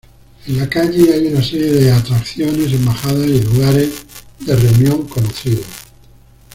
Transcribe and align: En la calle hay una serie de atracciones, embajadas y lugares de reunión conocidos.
En 0.47 0.57
la 0.57 0.67
calle 0.67 1.13
hay 1.13 1.27
una 1.27 1.43
serie 1.43 1.73
de 1.73 1.91
atracciones, 1.91 2.73
embajadas 2.73 3.27
y 3.27 3.39
lugares 3.39 3.91
de 4.39 4.55
reunión 4.55 5.07
conocidos. 5.07 5.67